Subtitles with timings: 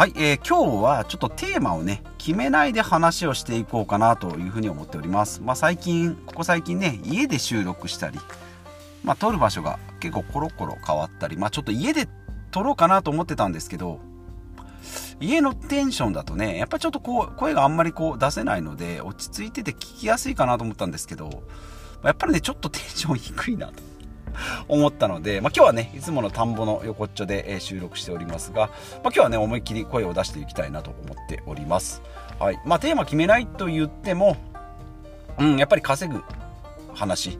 [0.00, 5.42] はい、えー、今日はちょっとテーマをね、決めないで話をしていこうかなというふうに思っております。
[5.42, 8.18] まあ最近、ここ最近ね、家で収録したり、
[9.04, 12.08] まあ撮る場所が結構コロコロ変わったり、まあちょっと家で
[12.50, 14.00] 撮ろうかなと思ってたんですけど、
[15.20, 21.42] 家のテンションだとね、やっぱちょっとこう、声があんまりこう出せないので、落ち着いてて聞きやすいかなと思ったんですけど、
[22.02, 23.74] やっぱりね、ちょっとテンション低いなと。
[24.70, 28.70] 思ったので、まあ、今日はねいつもの田んぼの横っちょで、え収録しておりますが、まあ、
[29.04, 32.02] 今日はね思いっきり声を出していきたいなと思っております、
[32.38, 32.60] はい。
[32.64, 34.36] まあ、テーマ決めないと言っても、
[35.38, 36.22] うん、やっぱり稼ぐ
[36.94, 37.38] 話。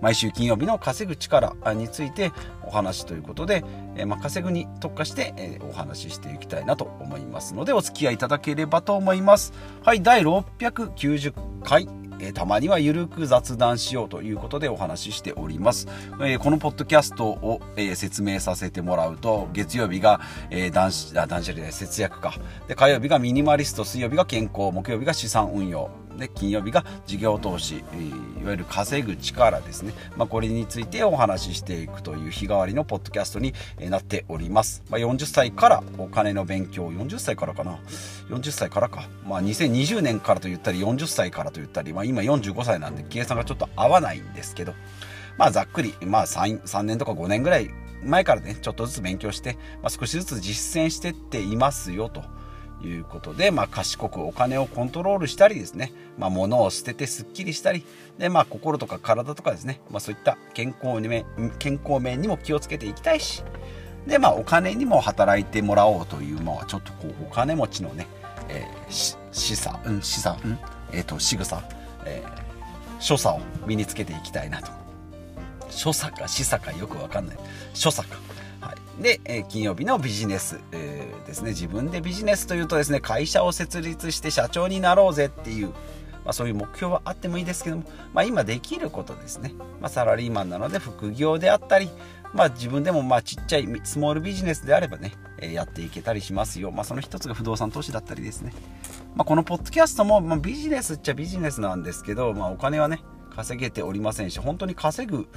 [0.00, 2.30] 毎週金曜日の稼ぐ力について
[2.62, 3.64] お話ということで、
[3.96, 9.52] えまあ、稼ぐに特化して、えお話ししていきたいなと思いますのでお付き合いいただければと思います。
[9.82, 10.02] はい。
[10.02, 11.97] 第690回。
[12.20, 15.88] えー、たまにはゆるく雑談しようということでお話ししております。
[16.20, 22.34] えー、このポッドキャストを、えー、説明させてもらうと、月曜日が、え断子、あ、断捨離で節約か。
[22.66, 25.90] で、火曜日がミニマリスト、水曜日が健康、木曜日が資産運用。
[26.18, 27.80] で金曜日が事業投資、い
[28.44, 33.54] わゆる稼ぐ力ですね、まあ、これについてお話ししていくという日替わりのポッドキャストに
[33.88, 37.78] なっております、まあ、40歳からお金の勉強40歳からかな。
[38.28, 44.74] 40歳からか、まあ、2020年からと言ったり40歳からと言ったり、まあ、今45歳なんで計算がちょっと合わないんですけど。
[45.38, 47.70] まあざっくり、まあ3、3年とか5年ぐらい
[48.04, 52.24] 前からねちょっとずつ勉強して、まあ、少しずつ実践してっていますよと。
[52.82, 57.84] いうことで、まあ、賢くお金をコントロールしたりですね、まあ、物を捨ててすっきりしたり。
[58.18, 61.24] で、まあ、心とか体とかですね、まあ、そういった健康面
[61.58, 63.42] 健康面にも気をつけていきたいし。
[64.06, 68.06] で、まあ、お金にも働いてもらおうという、まあ、ちょっとこうお金持ちのね、
[68.48, 70.58] えー、示唆、うん、示唆、うん、
[70.92, 71.62] えっ、ー、と仕草、
[72.04, 74.70] えー、所作を身につけていきたいなと。
[75.70, 77.38] 所作か示唆かよくわかんない。
[77.74, 78.16] 所作か。
[79.00, 85.74] で、え金曜日のビジネス、えー、ですね自分でビジネスというとですね会社を設立して社長になろうぜっていう、ま
[86.28, 87.84] あ、そういう目標はあってもいいですけども、
[88.14, 91.90] まあ、今できることですね、まあ、サラリーマンなので副業であったり、
[92.32, 98.54] まあ、自分でもまあちっちゃいスモールビジネスであればね、やっていけたりしますよ、まあ、その一つが不動産投資だったりですね、
[99.14, 103.02] まあ、このポッドキャストも、まあ、ビジネスっちゃビジネスなんですけど、まあ、お金はね
[103.36, 105.28] 稼げておりませんし本当に稼ぐ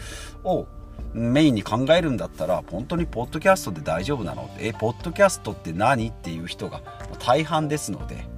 [0.45, 0.67] を
[1.13, 4.49] メインに考えるんだったら本当にポッドキャストで大丈夫なの？
[4.59, 6.09] えポッドキャストって何？
[6.09, 6.81] っていう人が
[7.19, 8.29] 大半ですので。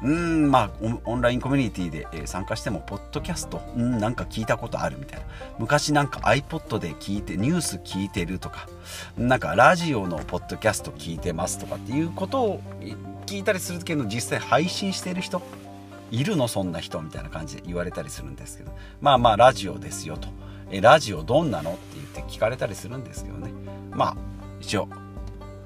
[0.00, 0.70] うんまあ
[1.06, 5.26] オンラインコミュニティで参加してもポッドキャストうんなんか聞いたことあるみたいな。
[5.58, 8.68] 昔なんか iPod で聞いてニュース聞いてるとか
[9.16, 12.60] なんかラジオのポッドキャスト聞いてますとかっていうことを
[13.26, 15.42] 聞いたりするけど実際配信してる人
[16.12, 16.46] いるの？
[16.46, 17.02] そんな人？
[17.02, 18.70] みたいな感じで言われたりするんですけど。
[19.00, 20.28] まあまあラジオですよと。
[20.70, 21.72] えラジオどんなの？
[21.72, 23.52] って言って聞かれたりするんですけどね。
[23.90, 24.16] まあ
[24.60, 24.88] 一応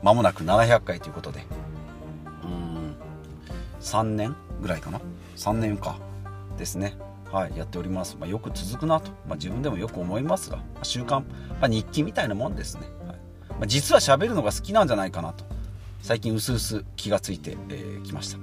[0.02, 1.44] 間もなく700回ということで。
[2.44, 2.96] うん。
[3.80, 5.00] 3年ぐらいかな
[5.36, 5.96] ？3年か。
[6.56, 6.94] ですね。
[7.32, 11.24] はいやっております、まあ、よく続くなと、まあ、自分でもよく思いますが、まあ、習慣、ま
[11.62, 13.16] あ、日記みたいなもんですね、はい。
[13.48, 15.44] まあ、実は喋るのが好きなんじゃないかなと。
[16.02, 18.38] 最近うすうす気がついてき、えー、ました。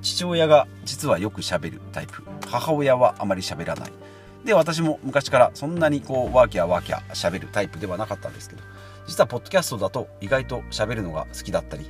[0.00, 2.22] 父親が実はよく喋るタイプ。
[2.48, 3.92] 母親はあまり喋らない。
[4.44, 8.62] で私も昔からそんなにこうワーキャーワーキャー喋るタイプではなかったんですけど
[9.06, 11.86] 実はポッドキャストだと意外と喋るのが好きだったり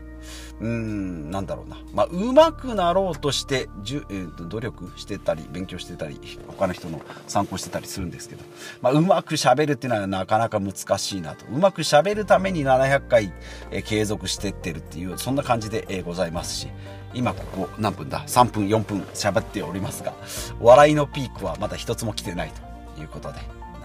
[0.61, 1.79] うーんなんだろうな。
[1.93, 8.45] まあ上手くなろうとしてじゅ、えー、努力してたり勉強してたり他の人の参考してたりするんですけど、
[8.83, 11.47] まあ、うまく喋るっていうのはなかなか難しいなと。
[11.47, 13.33] うまく喋るために700回、
[13.71, 16.69] えー、継続してってるっていうそんな感じで、えー、ございますし
[17.15, 20.15] 今ここ何分だ？3分4分喋っておりますが
[20.61, 22.53] 笑いのピークはまだ一つも来てない
[22.97, 23.39] ということで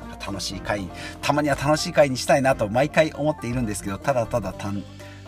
[0.10, 0.90] なんか楽しい回
[1.22, 4.54] たまには楽しい回にしたいなと毎回思っているんですけどただただ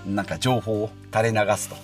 [0.06, 1.82] なんか情報を垂れ流すという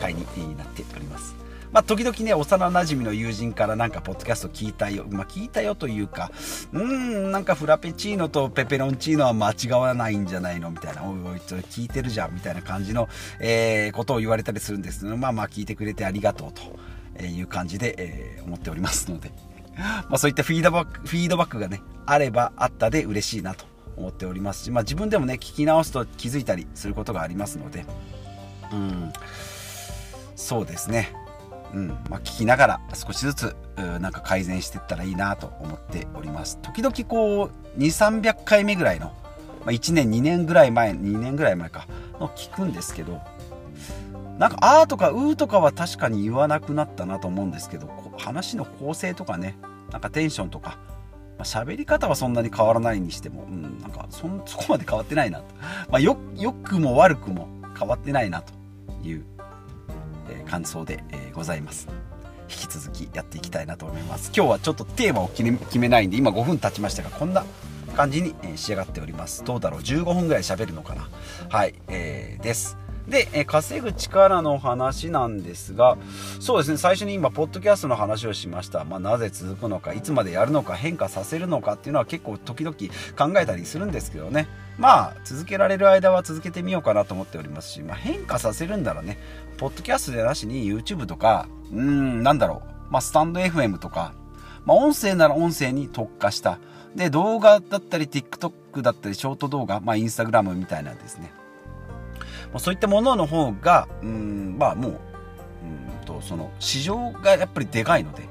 [0.00, 0.22] 回に
[0.56, 1.34] なっております。
[1.72, 5.06] まあ、時々ね、幼馴染の友人からなんか、ポッドキャスト聞いたよ。
[5.08, 6.32] まあ、聞いたよというか、
[6.72, 10.70] うーん、なんかフラペチーノとペペロンチーノは間違わないんじゃないの？
[10.70, 13.08] みたいな、おいおい、それ聞いてるじゃん、みたいな感じの、
[13.38, 19.30] えー、ことを言われたりするんですけど、まあまあ、聞いてくれてありがとうという感じで、えー、思っておりますので、
[19.78, 23.64] まあ、そういったフィードバック、フィードバックがね、あればあったで嬉しいなと
[23.96, 27.84] 思っておりますし、まあ、自分でもね、聞き直すと気づいたりすることがありますので、
[28.72, 29.12] うん、
[30.34, 31.12] そうですね。
[31.74, 36.58] うんまあ、聞きながら少しずつなんか改善していったらいいなと思っております。
[36.58, 39.06] 時々こう2300回目ぐらいの、
[39.64, 41.86] まあ、1年2年ぐらい前2年ぐらい前か
[42.18, 43.20] の聞くんですけど
[44.38, 47.88] なんか「あ」とか「う」とかは確かに言わなくなったなと思うんですけど
[48.18, 49.56] 話の構成とかね
[49.92, 50.78] なんかテンションとか
[51.40, 55.46] まあ、喋り方はそんなに変わらないにしても、うん、なんかそそこまで変わってないなと、
[55.90, 58.52] まあ、よ良くも悪くも変わってないなと
[59.02, 59.24] いう、
[60.50, 61.86] 感想で、えございます。
[62.50, 64.32] 引き続きやっていきたいなと思います。
[64.34, 67.44] 今日はちょっとテーマを決めないんで今5分経ちましたがこんな
[67.96, 69.44] 感じに仕上がっております。
[69.44, 71.08] どうだろう？15分ぐらい喋るのかな？
[71.48, 72.76] はい、えー、です。
[73.08, 75.96] で、え稼ぐ力の話なんですが、
[76.38, 78.84] そうですね、最初に今、ポッドキャストの話をしました。
[78.84, 82.76] まあ、なぜ続くのか、いつまでやるのか、変化させるのかっていうのは結構時々
[83.18, 84.46] 考えたりするんですけどね。
[84.80, 89.18] まあ、続けられる間は続けてみようかなと思っておりますし、まあ、変化させるんだらね、
[89.58, 94.14] ポッドキャストでなしに YouTube とか、うん、なんだろう、まあ、スタンド FM とか、
[94.64, 96.58] まあ、音声なら音声に特化した。
[96.96, 101.30] で、動画だったり、TikTok だったり、ショート動画、まあ、Instagram みたいなですね。
[102.50, 104.98] まあ、そういったものの方が、うん、まあもう、うん
[106.06, 108.26] と、その市場がやっぱりでかいので、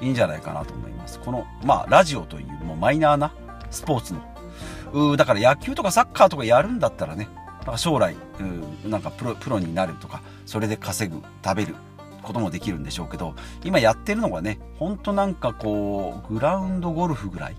[0.00, 1.20] いいんじゃないかなと思います。
[1.20, 3.34] この、まあ、ラジオというもうマイナーな
[3.70, 4.31] スポーツの。
[4.92, 7.28] うだから野球とかサッカーとかやるんだったらね、
[7.60, 8.14] なんか将来、
[8.84, 11.74] うなんかプロプロになるとか、それで稼ぐ、食べる
[12.22, 13.34] こともできるんでしょうけど、
[13.64, 17.56] 今やってるのがね、ほんとなんかこう、グラウンドゴルフぐらい。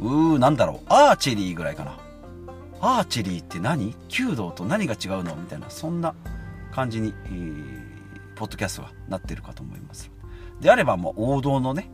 [0.00, 1.98] うー、なんだろう、アーチェリーぐらいかな。
[2.80, 3.94] アーチェリーって何？
[4.08, 5.34] 弓道と何が違うの？
[5.34, 6.14] みたいなそんな
[6.72, 7.82] 感じに、えー、
[8.36, 10.10] ポッドキャストはなってるかと思います
[10.60, 11.88] であればもう王道のね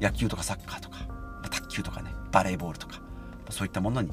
[0.00, 1.06] 野球とかサッカーとか
[1.48, 3.00] 卓球とかねバレーボールとか
[3.52, 4.10] そういったものに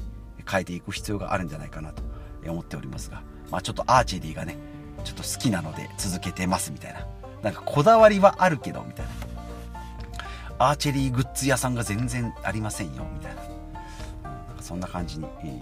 [0.48, 2.02] 変えていく必要があるんじゃないかなと
[2.46, 4.56] 思っておりますが、まあ、ちょっとアーチェリーがね
[5.04, 7.06] ちょっと好きなので続けてますみたいな。
[7.42, 9.12] なんかこだわりはあるけどみたいな。
[10.58, 13.42] アーチェリーグッズ屋さんが全然ありませんよみたいな。
[14.60, 15.58] そんな感じに、え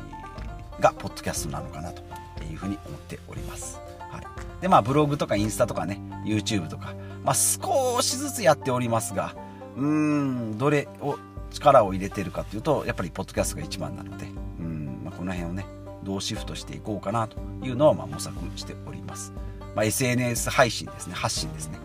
[0.78, 2.02] ー、がポッドキャストなのかなと
[2.44, 3.80] いうふうに思っております。
[4.10, 4.22] はい、
[4.60, 6.94] でまあブログとかインスタとかね YouTube とか、
[7.24, 9.36] まあ、少しずつやっておりますが
[9.76, 11.16] うーんどれを
[11.50, 14.26] 力を入れてるかというとやっぱりポッドキャストが一番なので
[14.60, 15.66] うん、まあ、この辺をね
[16.04, 19.32] どうシフトしていこうかなというのをま模索しております、
[19.74, 21.78] まあ、SNS 配信ですね発信ですね。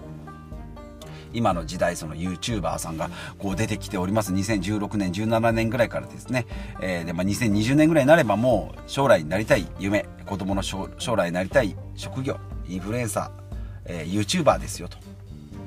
[1.34, 4.32] 今の時代その YouTuber さんがこう出てきております。
[4.32, 6.46] 2016年17年ぐらいからですね、
[6.80, 12.38] えー、で、まあ、2020年ぐらいになればもう将来になりたい夢子供の将来になりたい職業
[12.68, 14.98] インフルエンサー、えー、YouTuber ですよと。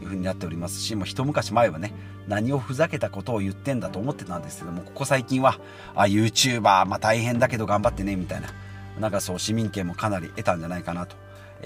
[0.07, 1.93] いうふうになっておりますしもう一昔前はね
[2.27, 5.61] 何をふざけたことを言ってんだと思ってたんですけどもここ最近は
[5.95, 8.49] あ YouTuber まあ大変だけど頑張ってねみたいな
[8.99, 11.17] なんかそう市民権もかなり得たんじゃないかなと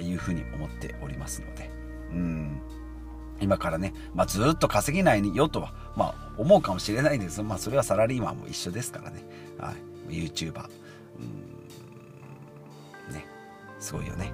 [0.00, 1.70] いうふうに思っておりますので
[2.12, 2.60] うん
[3.40, 7.42] 今からね、まあ、ずっと稼げないよとは、まあ、思うかもしれないです。
[7.42, 9.24] まあ、それはサラリーマンも一緒ですからね。
[9.58, 9.72] は
[10.10, 10.14] い。
[10.14, 10.68] YouTuber。
[13.08, 13.14] うん。
[13.14, 13.24] ね。
[13.78, 14.32] すごいよね。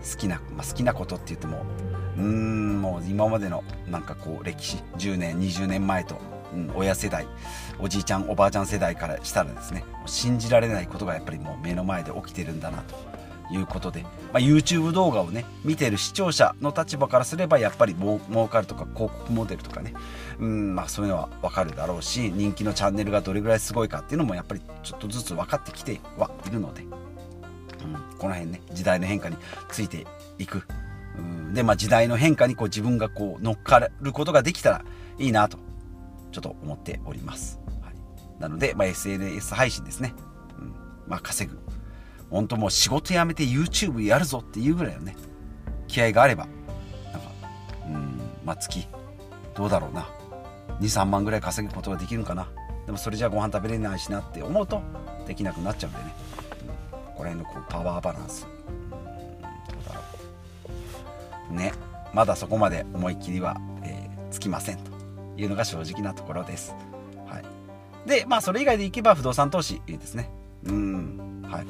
[0.00, 1.64] 好きな、まあ、好きなことって言っても、
[2.16, 6.18] うーん、もう今までのなんかこう、歴史、10年、20年前と、
[6.52, 7.26] うん、親世代、
[7.78, 13.10] おじいちゃん、おばあちゃん世代からしたらですね、信じられないことがやっぱりもう目の前で起きてるんだなと。
[13.50, 19.92] いうことで、まあ、YouTube 動画をね見てる視聴者の立場からすればやっぱりも儲かるとか広告モデルとかね
[20.38, 26.84] うんまあそういうのは分かるだろうし人気のチャンネルがどれぐらいすごいかっていうのもやっぱりちょっとずつ分かってきてはいるので、
[28.18, 29.36] この辺ね時代の変化に
[29.68, 30.06] ついて
[30.38, 30.62] いく。
[31.18, 34.84] うんでまあ時代の変化にこう自分がこう乗っかることができたら
[35.18, 35.58] いいなと
[36.30, 40.14] ちょっと思っております、はい、なので、まあ、SNS 配信ですね、
[40.58, 40.74] うん
[41.08, 41.58] まあ、稼ぐ。
[42.30, 45.16] 本当もう仕事辞めて YouTube やるぞっていうぐらいのね
[45.88, 46.46] 気合があれば
[47.12, 47.30] なんか
[47.86, 48.86] うんまあ月
[49.54, 50.08] どうだろうな。
[50.80, 52.48] 23万ぐらい稼ぐことができるんかな。
[52.86, 54.80] でもそれじゃご飯食べれないしなって思うと
[55.26, 56.14] できなくなっちゃうんでね、
[57.20, 60.00] ここら辺のこうパワーバランス、どうだろ
[61.50, 61.54] う。
[61.54, 61.72] ね。
[62.14, 64.90] まだそこまで思い切りは、えー、つきませんと
[65.36, 66.74] いうのが正直なところです。
[67.26, 70.30] はい、でまあそれ以外でいけば不動産投資ですね。
[70.64, 71.42] うん。
[71.46, 71.66] はい。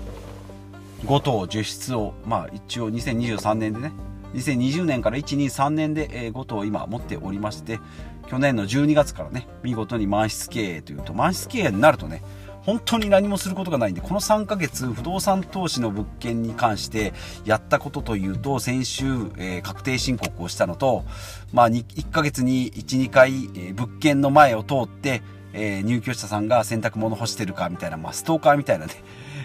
[1.04, 3.92] 5棟10室を、まあ一応2023年でね、
[4.35, 7.80] 2020年から123年で5棟今持っておりまして、
[8.28, 12.23] 去年の12月からね、見事に満室経営というと、満室経営になるとね、
[12.62, 17.12] 本当に何もすることがないんで、この3ヶ月、不動産投資の物件に関して
[17.45, 19.05] やったことというと、先週、
[19.38, 21.05] えー、確定申告をしたのと、
[21.52, 28.93] まあ、1ヶ月に1、2回、えー、物件の前を通って、えー、入居者さんが洗濯物干してるかみたいな、まあ、ストーカーみたいなね、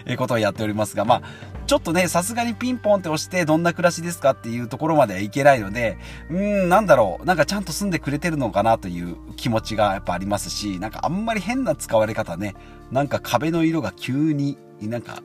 [0.06, 1.22] えことをやっておりますが、まあ、
[1.66, 5.98] ちょっとね、さすがにピンポンって押してどんな暮らしですかっていうところまではいけないので、
[6.30, 12.54] うーん、なんだろう、なんかちゃんと住んでくれてるのかなという気持ちがやっぱありますし、なんかあんまり変な使われ方ね、
[12.92, 15.22] なんか壁の色が急になんか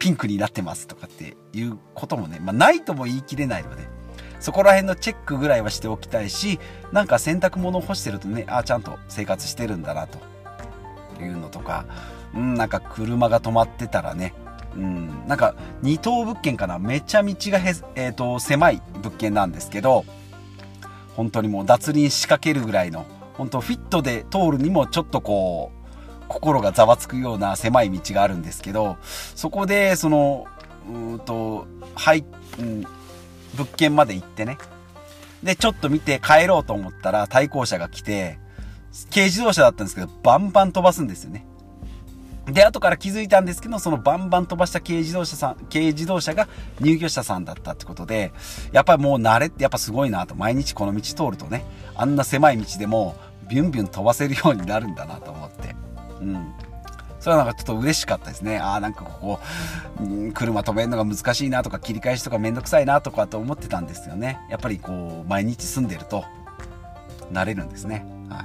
[0.00, 3.88] ピンクになってますとかっていうこともね、まあないとも言い切れないので、
[4.40, 6.58] そこら辺のチェックぐらいはしておきたいし、
[6.92, 10.18] なんか洗濯物を干してるとね、ああ、ちゃんと生活してるんだなと
[11.22, 11.84] いうのとか、
[12.34, 14.34] うん、なんか車が止まってたらね、
[14.76, 16.78] うん、なんか2棟物件かな。
[16.78, 20.04] めちゃ道がへ、えーと、狭い物件なんですけど
[21.16, 25.80] 本当にもう脱輪仕掛けるぐらいの本当フィットで通るにもちょっとこう
[26.28, 30.46] 心がざわつくような狭い道があるんですけどそこでその
[30.88, 32.24] うんとはい、
[32.58, 32.84] うん、
[33.56, 34.58] 物件まで行ってね。
[35.42, 38.38] でちょっと見て帰ろうと思ったら対向車が来て
[39.10, 41.46] 軽自動車だったんですけどバンバン飛ばすんですよね。
[42.50, 46.48] で、後から気づいたんですけど、そのバンバン飛ばした軽自動車さん、軽自動車が
[46.80, 48.32] 入居者さんだったってことで、
[48.72, 51.64] やっぱりもう慣れってやっぱすごいなと、毎日この道通るとね、
[51.94, 53.16] あんな狭い道でも、
[53.48, 55.74] ビュンビュン飛ばせるようになるんだなと思って。
[56.20, 56.52] うん。
[57.18, 58.58] それはなんかちょっと嬉しかったですね。
[58.58, 59.40] ああ、なんかここ、
[60.00, 64.40] うん、車止めるのが難しいなとか、切り返しとかめんどくさいなとかと思ってたんですよね。
[64.48, 66.24] やっぱりこう、毎日住んでると、
[67.32, 68.06] 慣れるんですね。
[68.28, 68.44] は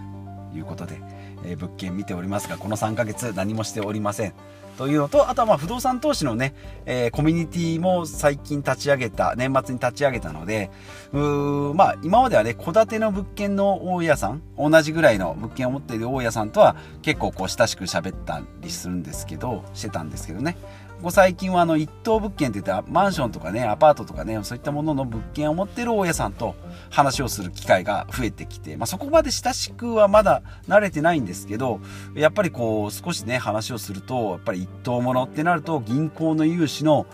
[0.53, 0.57] い。
[0.57, 1.14] いうことで。
[1.45, 4.33] え物件見ておりますがこの3ヶ月何もしておりません。
[4.77, 6.53] というのとあとはま不動産投資のね、
[6.85, 10.69] えー、コミュニティも最近立ち上げた年末に立ち上げたので
[11.13, 20.57] うーまあ今まではね戸建ての物件の大家さん同じぐらいの物件を持っている大家さんとは結構こう親しく喋ったりするんですけどしてたんですけどね。
[20.97, 26.55] ここ最近はあの一棟物件って言ってマンションとかねアパートとかねそういったものの物件を持ってる大家さんと
[26.89, 31.79] 話をする機会が増えてきて、まあ、そこまで親しくはまだ慣れてないんですけど
[32.15, 37.05] やっぱりこう少しね話をするとやっぱり一棟物ってなると銀行の融資の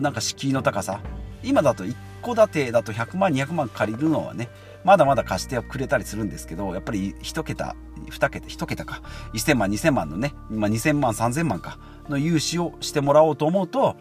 [0.00, 1.00] なんか敷居の高さ
[1.42, 4.48] 今だと一戸建てだと100万200万借りるのはね
[4.84, 7.74] まだまだ貸してくれたりするんですけどやっぱり1桁
[8.10, 9.02] 2桁1桁か。
[9.34, 11.78] 1000万2000万のね、まあ、2000万3000万か。
[12.10, 13.94] の融資をしてもらおうと思うと、やっ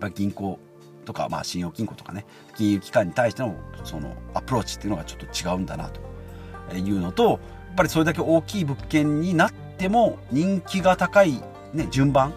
[0.00, 0.58] ぱり銀行
[1.04, 2.24] とか、まあ、信用金庫とかね、
[2.56, 7.38] 金融機関に対してのそのアプローチっていうのがちょっと違うんだなというのと、やっ
[7.76, 12.32] ぱりそれだけ大きい物件になっても人気が高い、ね、順番。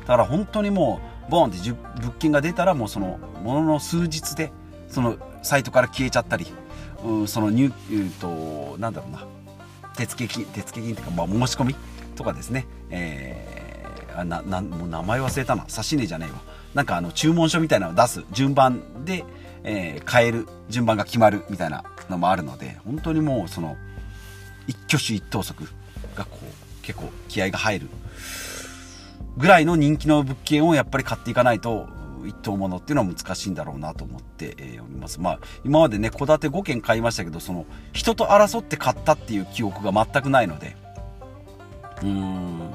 [0.00, 4.50] だから本当にもう、ボーンって物件が出たらもうそのものの数日で
[4.88, 6.46] そのサイトから消えちゃったり、
[7.04, 9.26] うん、その入、えー、と、なんだろうな、
[9.94, 11.76] 手付金、手付金っていうか、まあ、申し込み
[12.16, 13.57] とかですね、えー
[14.24, 15.66] ななもう名前忘れたな。
[15.68, 16.40] 指値じゃねえわ。
[16.74, 19.24] なんかあの注文書みたいなのを出す順番で、
[19.64, 23.76] えー、変える順番が決まるみたいなのもあるので本当にもうその
[24.66, 25.64] 一挙手一投足
[26.14, 27.88] がこう結構気合が入る
[29.36, 31.88] ぐらいの人気の物件をやっぱり買っていかないと
[32.26, 35.20] 一等物っていうのは難しいんだろうなと思っております。
[35.20, 40.76] まあ、今までね、戸建て5軒買いましたけど、その、人と争って買ったっていう記憶が全くないので、
[42.02, 42.74] うーん、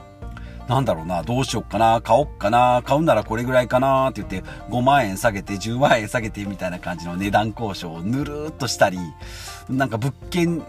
[0.73, 8.97] なんだろうな、どうしよっかな、買おっかな、買うならこれぐらいかなって言って、5万円下げて、10万円下げてみたいな感じの値段交渉をぬるーっとしたり、
[9.69, 10.63] なんか物件、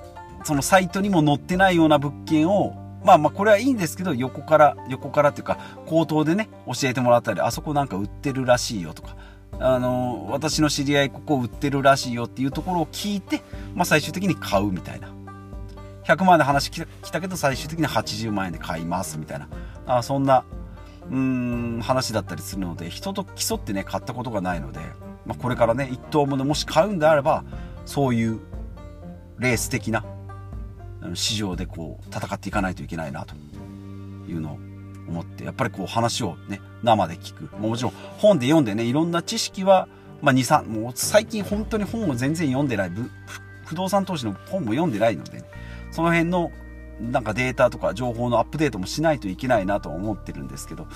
[0.44, 5.56] そのサイトにも載ってないような物件を、まあまあこれはいいんですけど、横から、横からっていうか、
[5.86, 9.16] 口頭でね、教えてもらったり、あそこなんか売ってるらしいよとか、
[9.58, 13.40] あの、私の知り合いここ売ってるらしいよっていうところを聞いて、
[13.74, 15.14] まあ最終的に買うみたいな。
[16.04, 19.48] 100万円で話来たけど最終的に80万円で買いますみたいな
[19.86, 20.44] あそんな
[21.10, 24.80] うん話だったりするので人と競ってね買ったことがないので、
[25.26, 27.44] まあ、これからね1等もねもし買うんであれば
[27.84, 28.40] そういう
[29.38, 30.04] レース的な
[31.14, 33.34] 市場でこう戦っていかないといけないなと
[34.26, 34.58] いうのを
[35.06, 37.54] 思ってやっぱりこう話をね生で聞く。
[37.58, 39.88] もちろん本で読んでねいろんな知識は、
[40.22, 42.92] まあ、23もう最近本当に本を全然読んでない
[43.66, 45.44] 不動産投資の本も読んでないので、ね、
[45.90, 46.50] その辺の
[47.00, 50.88] なんかデータとか情報のアップデートもしないといけないなと思ってるんですけど、や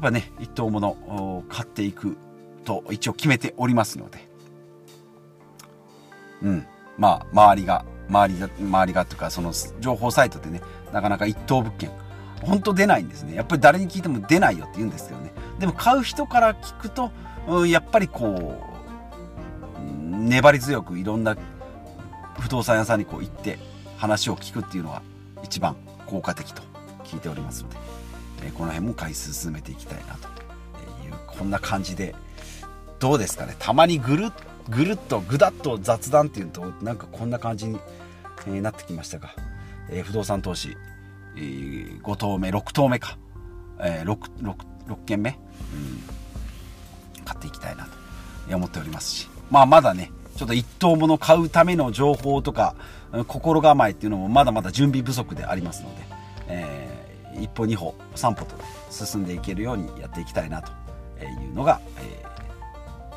[0.00, 2.16] っぱね、一等物を買っていく
[2.64, 4.28] と一応決めておりますので、
[6.42, 6.66] うん、
[6.96, 10.60] まあ、周りが、周りが、周りがというか、その情報サイトでね、
[10.92, 11.90] なかなか一等物件、
[12.42, 13.34] 本当出ないんですね。
[13.34, 15.32] やっぱり誰に聞いても出ないよって言うんですけどね。
[15.58, 17.10] でも買う人から聞くと、
[17.48, 18.68] うん、やっぱりこう、
[20.28, 21.36] 粘り強くいろんな
[22.38, 23.58] 不動産屋さんにこう行って
[23.98, 25.02] 話を聞くっていうのが
[25.42, 25.76] 一番
[26.06, 26.62] 効果的と
[27.04, 27.76] 聞いておりますので、
[28.44, 30.28] えこの辺も回数進めていきたいなと。
[31.04, 32.14] いうこんな感じで
[32.98, 33.56] どうですかね。
[33.58, 34.32] たまにぐるっ
[34.68, 37.78] ぐるっとぐだっと雑談っていうとなんかこんな感じに、
[38.46, 39.30] えなってきましたが、
[39.90, 40.76] え不動産投資、
[41.36, 43.18] え5棟目6棟目か、
[43.80, 44.54] え 6, 6,
[44.88, 45.32] 6件目、う
[47.20, 47.86] ん、買っていきたいな
[48.48, 49.28] と思っておりますし。
[49.50, 52.74] まあまだねちょっと1棟もの買うための情報とか、
[53.26, 56.02] 心構えっていうのもまだまだ準備不足でありますので、
[56.48, 58.54] えー、一歩二歩三歩と
[58.90, 60.70] 進んでいけるようにやっていきたいなと
[61.24, 62.24] いうのが、え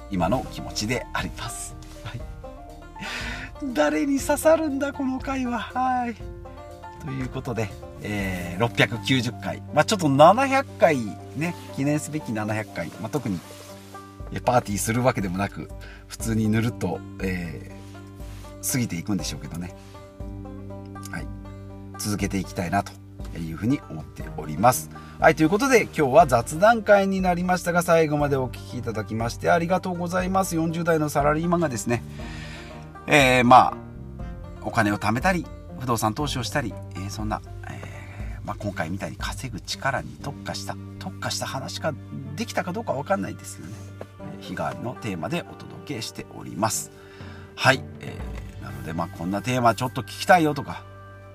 [0.09, 1.75] ー、今の気持ちであります。
[2.03, 2.21] はい、
[3.73, 5.59] 誰に刺さるんだこの回は？
[5.59, 6.15] はい。
[7.05, 7.69] ということで、
[8.03, 10.97] えー、690回、まあ、ちょっと700回
[11.35, 13.39] ね記念すべき700回、まあ、特に
[14.45, 15.67] パーティーするわけでもなく
[16.07, 17.80] 普通にぬるっと、えー、
[18.61, 19.75] 過ぎていくんでしょうけどね、
[21.11, 21.27] はい、
[21.99, 22.91] 続けていきたいなと
[23.37, 24.89] いうふうに思っております。
[25.19, 30.55] はい、ということで今日は雑談会になりましたが最後までお聴きいただきましてありがとうございます。
[30.57, 32.03] 40代のサラリーマンがですね、
[33.07, 33.77] えー、まあ
[34.63, 35.45] お金を貯めたり
[35.79, 41.93] 不動産投資をしたり、えー、そんな、えー、まあ、今回みたいに稼ぐ力に特化した特化した話が
[42.35, 43.73] できたかどうか分かんないですよね。
[44.39, 46.91] 日替わりのテーマでお届けしております。
[47.55, 48.30] はい、えー、
[48.81, 50.83] のでまあこんなテーマちょっと聞きたいよとか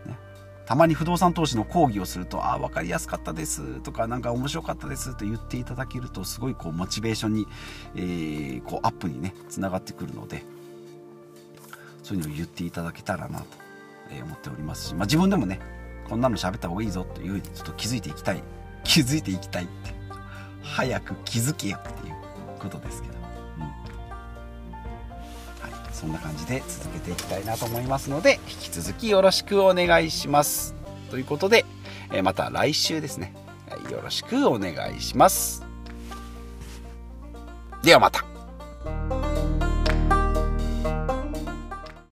[0.04, 0.18] ね。
[0.66, 7.46] たまに不動産投資の講義をすると「ああ分かりやすかったです」とか「何か面白かったです」と言っていただけるとすごいこうモチベーションに、
[7.94, 10.44] えー、こうアップにねつながってくるので
[12.02, 13.46] そういうのを言っていただけたらなと
[14.24, 15.60] 思っておりますし、まあ、自分でもね
[16.08, 18.42] こんなの喋った方がいいぞというふうにちょっと気づいていきたい
[18.84, 19.94] 気づいていきたいって
[20.62, 22.14] 早く気づけよっていう
[22.58, 23.14] ことですけど、
[25.96, 30.74] そんな感じで続けていきたいなと思いますので引き続きよろしくお願いします。
[31.10, 31.64] ということで、
[32.12, 33.32] えまた来週ですね。
[33.90, 35.64] よろしくお願いします。
[37.82, 38.25] ではまた。